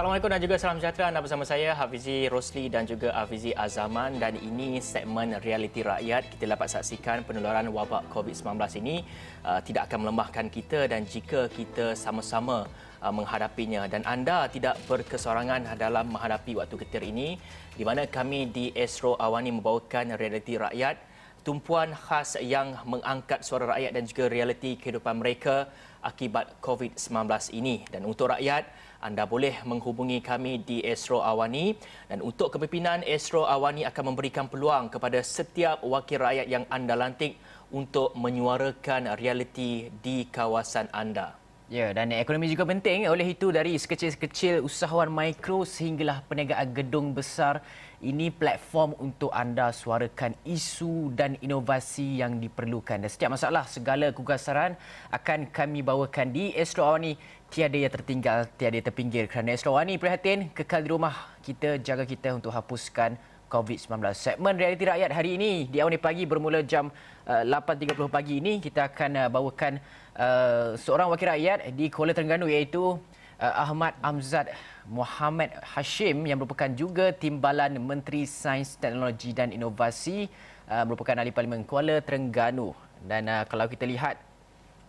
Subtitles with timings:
[0.00, 1.12] Assalamualaikum dan juga salam sejahtera.
[1.12, 4.16] Anda bersama saya Hafizi Rosli dan juga Hafizi Azaman.
[4.16, 6.32] Dan ini segmen Realiti Rakyat.
[6.32, 9.04] Kita dapat saksikan penularan wabak COVID-19 ini
[9.44, 12.64] uh, tidak akan melemahkan kita dan jika kita sama-sama
[13.04, 13.84] uh, menghadapinya.
[13.92, 17.36] Dan anda tidak berkesorangan dalam menghadapi waktu ketir ini
[17.76, 20.96] di mana kami di Astro Awani membawakan Realiti Rakyat.
[21.44, 25.68] Tumpuan khas yang mengangkat suara rakyat dan juga realiti kehidupan mereka
[26.00, 27.84] akibat COVID-19 ini.
[27.88, 28.64] Dan untuk rakyat
[29.00, 31.72] anda boleh menghubungi kami di Astro Awani
[32.04, 37.40] dan untuk kepimpinan Astro Awani akan memberikan peluang kepada setiap wakil rakyat yang anda lantik
[37.72, 41.39] untuk menyuarakan realiti di kawasan anda.
[41.70, 43.06] Ya, dan ekonomi juga penting.
[43.06, 47.62] Oleh itu, dari sekecil-sekecil usahawan mikro sehinggalah perniagaan gedung besar,
[48.02, 52.98] ini platform untuk anda suarakan isu dan inovasi yang diperlukan.
[52.98, 54.74] Dan setiap masalah, segala kegugasaran
[55.14, 57.14] akan kami bawakan di Astro Awani.
[57.46, 59.30] Tiada yang tertinggal, tiada yang terpinggir.
[59.30, 61.38] Kerana Astro Awani prihatin, kekal di rumah.
[61.38, 63.14] Kita jaga kita untuk hapuskan
[63.50, 63.98] COVID-19.
[64.14, 66.86] Segmen Realiti Rakyat hari ini di awal pagi bermula jam
[67.26, 69.82] uh, 8.30 pagi ini kita akan uh, bawakan
[70.14, 72.94] uh, seorang wakil rakyat di Kuala Terengganu iaitu
[73.42, 74.54] uh, Ahmad Amzad
[74.86, 80.30] Muhammad Hashim yang merupakan juga Timbalan Menteri Sains, Teknologi dan Inovasi
[80.70, 82.70] uh, merupakan ahli Parlimen Kuala Terengganu.
[83.02, 84.16] Dan uh, kalau kita lihat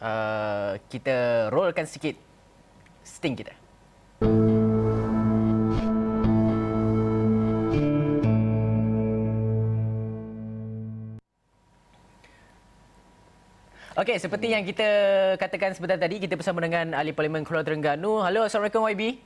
[0.04, 2.14] uh, kita rollkan sikit
[3.02, 3.61] sting kita.
[14.02, 14.90] Okey, seperti yang kita
[15.38, 18.18] katakan sebentar tadi, kita bersama dengan ahli Parlimen Kuala Terengganu.
[18.26, 19.22] Halo, Assalamualaikum YB.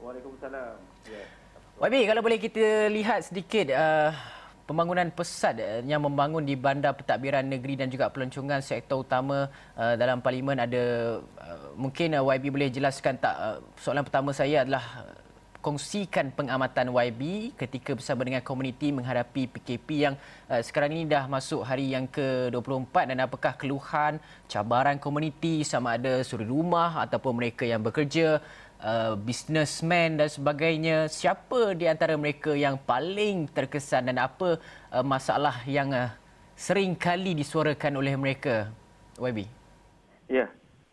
[0.00, 0.80] Waalaikumsalam.
[1.04, 1.24] Ya.
[1.84, 4.16] YB, kalau boleh kita lihat sedikit uh,
[4.64, 9.92] pembangunan pesat uh, yang membangun di Bandar Pentadbiran Negeri dan juga pelancongan sektor utama uh,
[10.00, 15.04] dalam Parlimen ada uh, mungkin uh, YB boleh jelaskan tak uh, soalan pertama saya adalah
[15.64, 20.14] kongsikan pengamatan YB ketika bersama dengan komuniti menghadapi PKP yang
[20.52, 26.20] uh, sekarang ini dah masuk hari yang ke-24 dan apakah keluhan, cabaran komuniti sama ada
[26.20, 28.44] suri rumah ataupun mereka yang bekerja,
[28.84, 31.08] uh, businessman dan sebagainya.
[31.08, 34.60] Siapa di antara mereka yang paling terkesan dan apa
[34.92, 36.12] uh, masalah yang uh,
[36.52, 38.68] sering kali disuarakan oleh mereka?
[39.16, 39.48] YB.
[40.28, 40.52] Ya,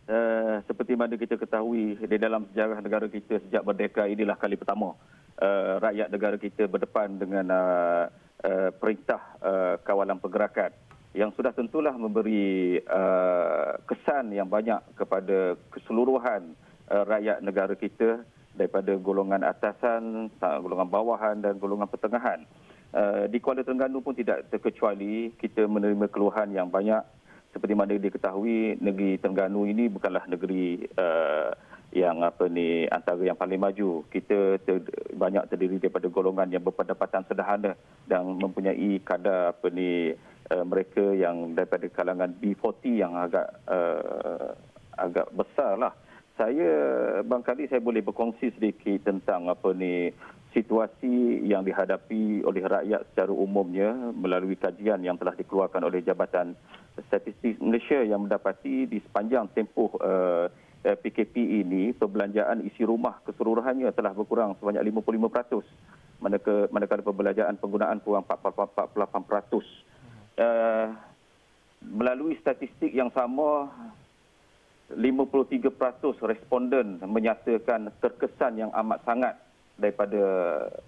[0.10, 4.98] Uh, seperti mana kita ketahui di dalam sejarah negara kita sejak merdeka inilah kali pertama
[5.38, 8.06] uh, rakyat negara kita berdepan dengan uh,
[8.42, 10.74] uh, perintah uh, kawalan pergerakan
[11.14, 16.56] yang sudah tentulah memberi uh, kesan yang banyak kepada keseluruhan
[16.88, 18.26] uh, rakyat negara kita
[18.56, 22.44] daripada golongan atasan, golongan bawahan dan golongan pertengahan.
[22.92, 27.00] Uh, di Kuala Terengganu pun tidak terkecuali kita menerima keluhan yang banyak
[27.52, 31.52] seperti mana diketahui negeri Terengganu ini bukanlah negeri uh,
[31.92, 34.08] yang apa ni antara yang paling maju.
[34.08, 34.80] Kita ter,
[35.12, 37.76] banyak terdiri daripada golongan yang berpendapatan sederhana
[38.08, 40.16] dan mempunyai kadar apa ni
[40.52, 44.56] uh, mereka yang daripada kalangan B40 yang agak uh,
[44.96, 45.94] agak besar lah
[46.42, 46.72] saya
[47.22, 50.10] bangkali saya boleh berkongsi sedikit tentang apa ni
[50.52, 56.56] situasi yang dihadapi oleh rakyat secara umumnya melalui kajian yang telah dikeluarkan oleh Jabatan
[57.08, 60.52] Statistik Malaysia yang mendapati di sepanjang tempoh uh,
[60.84, 65.64] eh, PKP ini perbelanjaan isi rumah keseluruhannya telah berkurang sebanyak 55%.
[66.22, 68.94] Manakala, perbelanjaan penggunaan kurang 48%.
[70.38, 70.94] Uh,
[71.82, 73.72] melalui statistik yang sama
[74.94, 75.72] 53%
[76.28, 79.34] responden menyatakan terkesan yang amat sangat
[79.82, 80.22] daripada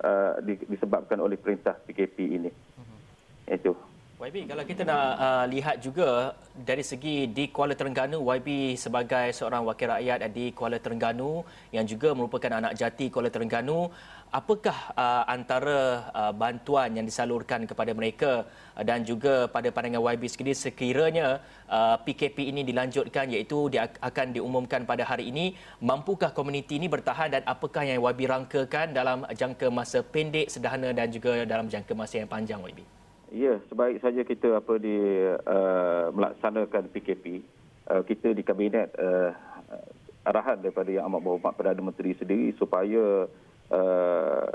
[0.06, 2.52] uh, disebabkan oleh perintah PKP ini.
[2.54, 3.00] Uh-huh.
[3.50, 3.74] Itu.
[4.24, 9.68] YB, kalau kita nak uh, lihat juga dari segi di Kuala Terengganu, YB sebagai seorang
[9.68, 11.44] wakil rakyat di Kuala Terengganu
[11.76, 13.92] yang juga merupakan anak jati Kuala Terengganu,
[14.32, 18.48] apakah uh, antara uh, bantuan yang disalurkan kepada mereka
[18.80, 24.40] uh, dan juga pada pandangan YB sendiri sekiranya uh, PKP ini dilanjutkan iaitu dia akan
[24.40, 25.52] diumumkan pada hari ini,
[25.84, 31.12] mampukah komuniti ini bertahan dan apakah yang YB rangkakan dalam jangka masa pendek, sederhana dan
[31.12, 33.03] juga dalam jangka masa yang panjang YB?
[33.34, 34.94] Ya, sebaik saja kita apa di
[35.26, 37.42] uh, melaksanakan PKP,
[37.90, 39.34] uh, kita di kabinet uh,
[40.22, 43.26] arahan daripada yang amat berhormat Perdana Menteri sendiri supaya
[43.74, 44.48] uh,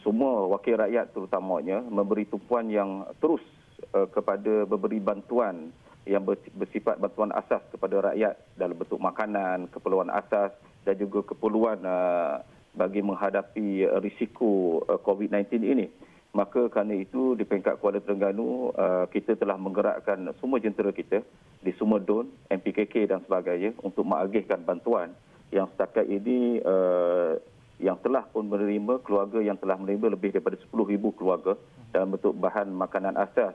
[0.00, 3.44] semua wakil rakyat terutamanya memberi tumpuan yang terus
[3.92, 5.68] uh, kepada memberi bantuan
[6.08, 6.24] yang
[6.56, 10.56] bersifat bantuan asas kepada rakyat dalam bentuk makanan, keperluan asas
[10.88, 12.40] dan juga keperluan uh,
[12.72, 19.06] bagi menghadapi uh, risiko uh, COVID-19 ini maka kerana itu di peringkat Kuala Terengganu uh,
[19.08, 21.22] kita telah menggerakkan semua jentera kita
[21.62, 25.14] di semua DUN, MPKK dan sebagainya untuk mengagihkan bantuan
[25.54, 27.38] yang setakat ini uh,
[27.76, 31.52] yang telah pun menerima keluarga yang telah menerima lebih daripada 10,000 keluarga
[31.92, 33.52] dalam bentuk bahan makanan asas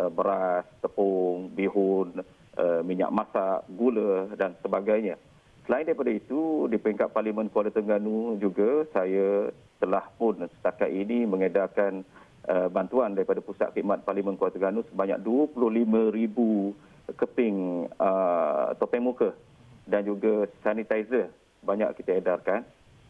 [0.00, 2.24] uh, beras, tepung, bihun,
[2.56, 5.18] uh, minyak masak, gula dan sebagainya.
[5.68, 12.02] Selain daripada itu, di peringkat Parlimen Kuala Terengganu juga saya telah pun setakat ini mengedarkan
[12.50, 19.32] uh, bantuan daripada Pusat Khidmat Parlimen Kuala Terengganu sebanyak 25,000 keping uh, topeng muka
[19.88, 21.32] dan juga sanitizer
[21.64, 22.62] banyak kita edarkan.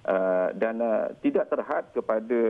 [0.09, 2.41] Uh, dan uh, tidak terhad kepada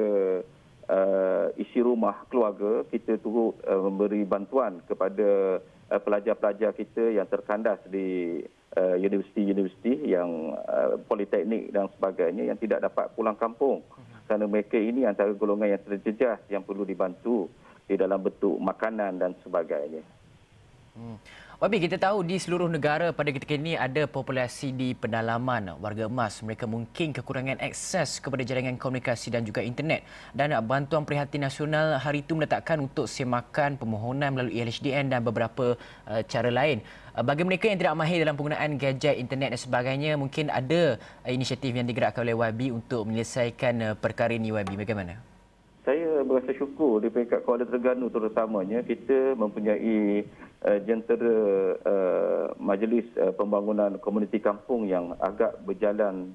[0.87, 5.59] uh, isi rumah keluarga, kita turut uh, memberi bantuan kepada
[5.91, 8.41] uh, pelajar-pelajar kita yang terkandas di
[8.79, 13.82] uh, universiti-universiti yang uh, politeknik dan sebagainya yang tidak dapat pulang kampung.
[14.29, 17.49] Kerana mereka ini antara golongan yang terjejas yang perlu dibantu
[17.89, 20.05] di dalam bentuk makanan dan sebagainya.
[20.93, 21.17] Hmm.
[21.59, 26.39] Wabi, kita tahu di seluruh negara pada ketika ini ada populasi di pedalaman warga emas.
[26.39, 30.07] Mereka mungkin kekurangan akses kepada jaringan komunikasi dan juga internet.
[30.31, 35.75] Dan bantuan prihatin nasional hari itu meletakkan untuk semakan permohonan melalui LHDN dan beberapa
[36.07, 36.79] uh, cara lain.
[37.11, 40.95] Uh, bagi mereka yang tidak mahir dalam penggunaan gadget, internet dan sebagainya, mungkin ada
[41.27, 44.79] uh, inisiatif yang digerakkan oleh YB untuk menyelesaikan perkara ini, YB.
[44.79, 45.19] Bagaimana?
[45.83, 50.23] Saya berasa syukur di peringkat Kuala Terengganu terutamanya kita mempunyai
[50.65, 51.37] uh, jentera
[51.85, 56.35] uh, majlis uh, pembangunan komuniti kampung yang agak berjalan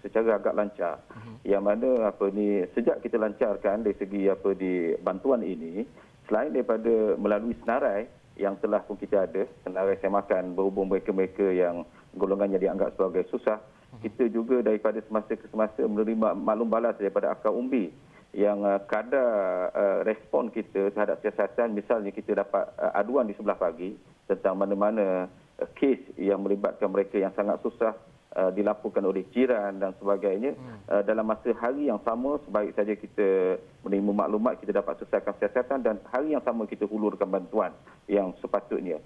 [0.00, 1.36] secara agak lancar uh-huh.
[1.44, 5.84] yang mana apa ni sejak kita lancarkan dari segi apa di bantuan ini
[6.28, 8.08] selain daripada melalui senarai
[8.40, 11.84] yang telah pun kita ada senarai semakan berhubung mereka-mereka yang
[12.16, 14.00] golongannya dianggap sebagai susah uh-huh.
[14.00, 17.92] kita juga daripada semasa ke semasa menerima maklum balas daripada akar umbi
[18.30, 23.58] yang uh, kadar uh, respon kita terhadap siasatan misalnya kita dapat uh, aduan di sebelah
[23.58, 23.98] pagi
[24.30, 25.26] tentang mana-mana
[25.58, 27.90] uh, kes yang melibatkan mereka yang sangat susah
[28.38, 30.78] uh, dilaporkan oleh jiran dan sebagainya hmm.
[30.86, 35.78] uh, dalam masa hari yang sama sebaik saja kita menerima maklumat kita dapat selesaikan siasatan
[35.82, 37.74] dan hari yang sama kita hulurkan bantuan
[38.06, 39.02] yang sepatutnya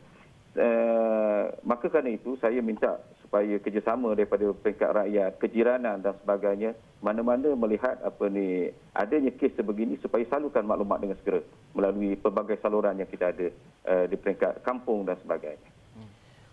[0.55, 3.03] Uh, maka kerana itu saya minta
[3.35, 6.71] supaya kerjasama daripada peringkat rakyat, kejiranan dan sebagainya
[7.03, 11.43] mana-mana melihat apa ni adanya kes sebegini supaya salurkan maklumat dengan segera
[11.75, 13.51] melalui pelbagai saluran yang kita ada
[13.91, 15.67] uh, di peringkat kampung dan sebagainya.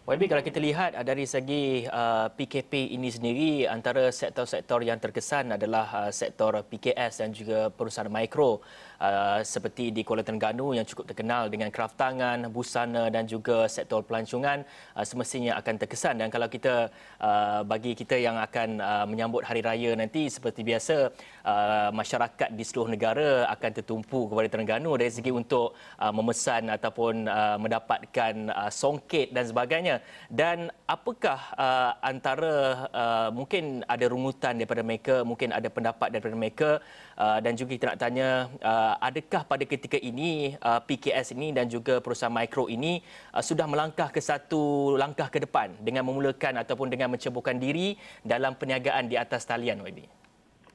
[0.01, 5.53] YB kalau kita lihat uh, dari segi uh, PKP ini sendiri antara sektor-sektor yang terkesan
[5.53, 8.65] adalah uh, sektor PKS dan juga perusahaan mikro
[9.01, 14.05] uh, seperti di Kuala Terengganu yang cukup terkenal dengan kraft tangan, busana dan juga sektor
[14.05, 14.61] pelancongan
[14.93, 16.21] uh, semestinya akan terkesan.
[16.21, 21.09] Dan kalau kita uh, bagi kita yang akan uh, menyambut hari raya nanti seperti biasa
[21.41, 27.25] uh, masyarakat di seluruh negara akan tertumpu kepada Terengganu dari segi untuk uh, memesan ataupun
[27.25, 29.95] uh, mendapatkan uh, songket dan sebagainya.
[30.29, 36.69] Dan apakah uh, antara uh, mungkin ada rungutan daripada mereka mungkin ada pendapat daripada mereka
[37.15, 38.29] uh, dan juga kita nak tanya
[38.61, 42.99] uh, adakah pada ketika ini uh, PKS ini dan juga perusahaan mikro ini
[43.31, 47.95] uh, sudah melangkah ke satu langkah ke depan dengan memulakan ataupun dengan menceburkan diri
[48.25, 50.03] dalam perniagaan di atas talian YB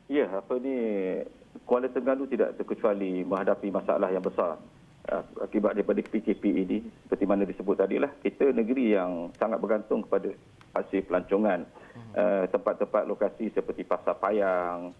[0.07, 0.77] Ya apa ni
[1.67, 4.57] Kuala Terengganu tidak terkecuali menghadapi masalah yang besar
[5.07, 6.83] Uh, akibat daripada PKP ini.
[7.07, 10.35] Seperti mana disebut tadi lah kita negeri yang sangat bergantung kepada
[10.75, 11.63] hasil pelancongan.
[11.63, 12.11] Hmm.
[12.19, 14.91] uh, tempat-tempat lokasi seperti Pasar Payang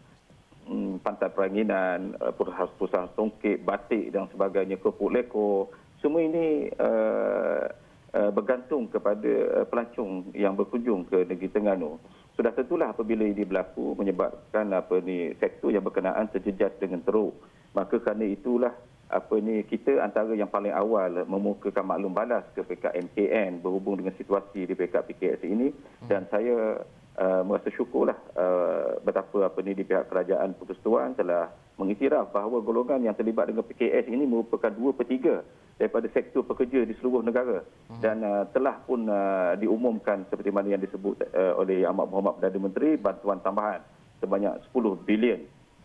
[0.69, 5.71] um, Pantai Peranginan uh, perusahaan tongkit batik dan sebagainya Kepuk Leko.
[6.03, 7.65] Semua ini uh,
[8.13, 11.99] uh, bergantung kepada uh, pelancong yang berkunjung ke negeri Terengganu.
[12.37, 17.33] Sudah tentulah apabila ini berlaku menyebabkan apa ni sektor yang berkenaan terjejas dengan teruk.
[17.73, 23.63] Maka kerana itulah apa ni kita antara yang paling awal memukakan maklum balas ke PKMKN
[23.63, 25.73] berhubung dengan situasi di PK PKS ini.
[26.05, 26.85] Dan saya
[27.17, 33.05] uh, merasa syukurlah uh, betapa apa ni di pihak kerajaan Persekutuan telah mengiktiraf bahawa golongan
[33.05, 37.61] yang terlibat dengan PKS ini merupakan 2 per 3 daripada sektor pekerja di seluruh negara
[37.93, 38.01] hmm.
[38.01, 42.59] dan uh, telah pun uh, diumumkan seperti mana yang disebut uh, oleh Ahmad Muhammad Perdana
[42.65, 43.85] Menteri bantuan tambahan
[44.25, 45.41] sebanyak 10 bilion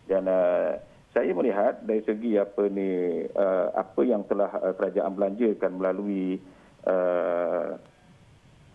[0.08, 0.80] dan uh,
[1.12, 6.40] saya melihat dari segi apa ni uh, apa yang telah uh, kerajaan belanjakan melalui
[6.88, 7.76] uh,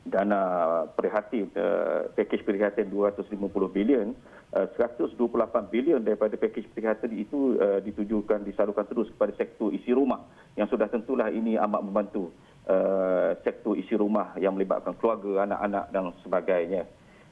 [0.10, 0.42] dana
[0.96, 3.28] prihatin uh, pakej prihatin 250
[3.70, 4.16] bilion
[4.56, 5.20] uh, 128
[5.68, 10.24] bilion daripada pakej prihatin itu uh, ditujukan disalurkan terus kepada sektor isi rumah.
[10.56, 12.32] Yang sudah tentulah ini amat membantu
[12.68, 16.84] uh, sektor isi rumah yang melibatkan keluarga anak-anak dan sebagainya.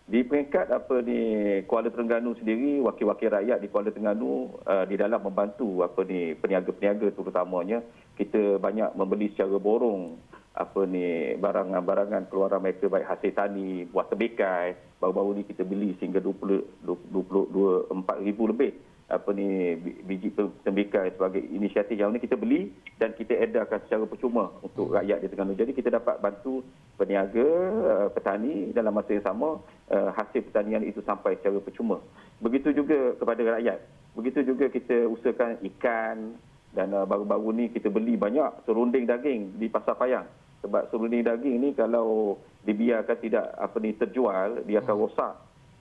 [0.05, 1.17] Di peringkat apa ni
[1.65, 7.09] Kuala Terengganu sendiri wakil-wakil rakyat di Kuala Terengganu uh, di dalam membantu apa ni peniaga-peniaga
[7.09, 7.81] terutamanya
[8.13, 10.24] kita banyak membeli secara borong
[10.55, 14.79] apa ni barangan-barangan keluaran mereka baik hasil tani, buah tembikai.
[15.03, 18.71] Baru-baru ni kita beli sehingga 20 24 ribu lebih
[19.05, 20.33] apa ni biji
[20.65, 25.29] tembikai sebagai inisiatif yang ini kita beli dan kita edarkan secara percuma untuk rakyat di
[25.29, 25.53] Terengganu.
[25.53, 26.65] Jadi kita dapat bantu
[26.97, 27.45] peniaga,
[27.85, 29.61] uh, petani dalam masa yang sama
[29.93, 32.01] uh, hasil pertanian itu sampai secara percuma.
[32.41, 33.77] Begitu juga kepada rakyat.
[34.17, 36.33] Begitu juga kita usahakan ikan
[36.73, 40.25] dan uh, baru-baru ni kita beli banyak serunding daging di Pasar Payang.
[40.65, 45.33] Sebab serunding daging ni kalau dibiarkan tidak apa ni terjual, dia akan rosak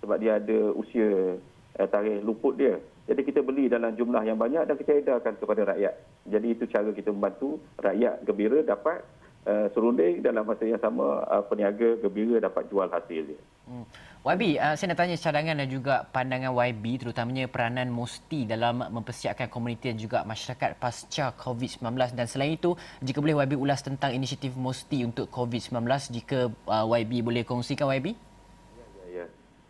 [0.05, 1.41] sebab dia ada usia
[1.89, 2.77] tarikh luput dia.
[3.05, 5.95] Jadi kita beli dalam jumlah yang banyak dan kita edarkan kepada rakyat.
[6.29, 9.05] Jadi itu cara kita membantu rakyat gembira dapat
[9.45, 13.41] uh, serunding dalam masa yang sama uh, peniaga gembira dapat jual hasil dia.
[13.69, 13.85] Hmm.
[14.25, 19.53] YB, uh, saya nak tanya cadangan dan juga pandangan YB terutamanya peranan MOSTI dalam mempersiapkan
[19.53, 22.73] komuniti dan juga masyarakat pasca COVID-19 dan selain itu
[23.05, 25.77] jika boleh YB ulas tentang inisiatif MOSTI untuk COVID-19
[26.09, 28.17] jika uh, YB boleh kongsikan YB?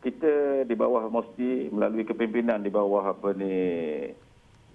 [0.04, 3.56] kita di bawah MOSTI melalui kepimpinan di bawah apa ni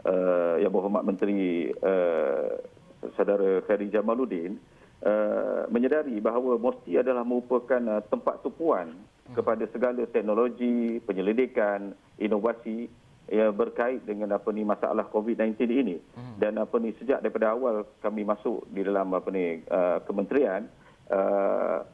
[0.10, 2.58] uh, yang berhormat menteri uh,
[3.14, 4.58] saudara Ferry Jamaluddin
[5.06, 8.98] uh, menyedari bahawa MOSTI adalah merupakan uh, tempat tumpuan.
[9.36, 12.90] Kepada segala teknologi penyelidikan inovasi
[13.30, 16.42] yang berkait dengan apa ni masalah COVID-19 ini hmm.
[16.42, 20.66] dan apa ni sejak daripada awal kami masuk di dalam apa ni uh, kementerian
[21.14, 21.86] uh,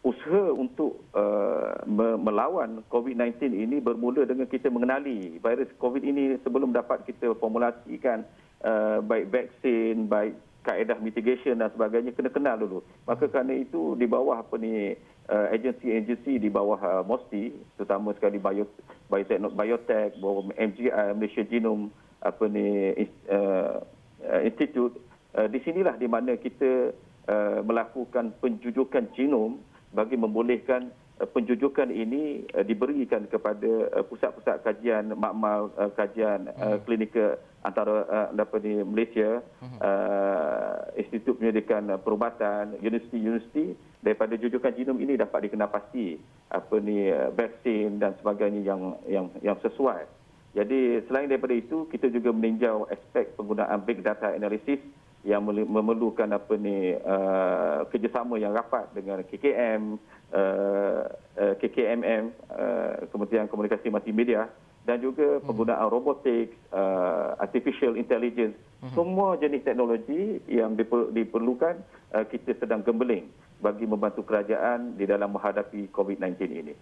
[0.00, 1.76] usaha untuk uh,
[2.18, 8.24] melawan COVID-19 ini bermula dengan kita mengenali virus COVID ini sebelum dapat kita formulasikan
[8.64, 12.78] uh, baik vaksin, baik kaedah mitigation dan sebagainya kena kenal dulu.
[13.04, 14.96] Maka kerana itu di bawah apa ni
[15.30, 18.66] agensi-agensi di bawah uh, MOSTI terutama sekali Bio,
[19.06, 22.92] Biotech, Biotech, bawah MGI, Malaysia Genome apa ni
[23.32, 23.80] uh,
[24.26, 24.98] uh, Institute
[25.38, 26.92] uh, di sinilah di mana kita
[27.30, 29.60] uh, melakukan penjujukan genom
[29.94, 36.76] bagi membolehkan uh, penjujukan ini uh, diberikan kepada uh, pusat-pusat kajian makmal uh, kajian uh,
[36.76, 36.80] hmm.
[36.84, 39.78] klinikal antara uh, di Malaysia hmm.
[39.80, 46.16] uh, Institut Penyelidikan Perubatan universiti-universiti daripada jujukan genom ini dapat dikenal pasti
[46.48, 50.08] apa ni uh, vaksin dan sebagainya yang yang yang sesuai.
[50.50, 54.82] Jadi selain daripada itu kita juga meninjau aspek penggunaan big data analysis
[55.20, 60.00] yang memerlukan apa ni uh, kerjasama yang rapat dengan KKM,
[60.32, 61.02] uh,
[61.36, 64.48] uh, KKMM, uh, Kementerian Komunikasi Multimedia
[64.90, 65.46] dan juga hmm.
[65.46, 68.90] penggunaan robotik, uh, artificial intelligence, hmm.
[68.90, 70.74] semua jenis teknologi yang
[71.14, 71.78] diperlukan
[72.10, 73.30] uh, kita sedang gembeling
[73.62, 76.74] bagi membantu kerajaan di dalam menghadapi COVID-19 ini.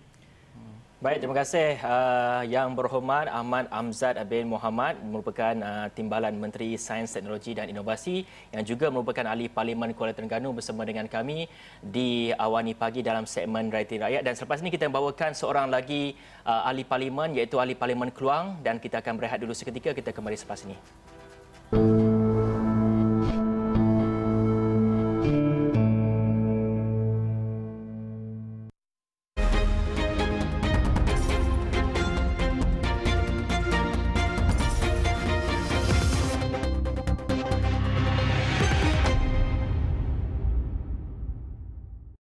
[0.98, 7.14] Baik, terima kasih uh, Yang Berhormat Ahmad Amzad bin Muhammad merupakan uh, Timbalan Menteri Sains,
[7.14, 11.46] Teknologi dan Inovasi yang juga merupakan ahli Parlimen Kuala Terengganu bersama dengan kami
[11.78, 16.66] di Awani Pagi dalam segmen Realiti Rakyat dan selepas ini kita membawakan seorang lagi uh,
[16.66, 20.66] ahli Parlimen iaitu ahli Parlimen Keluang dan kita akan berehat dulu seketika kita kembali selepas
[20.66, 20.74] ini.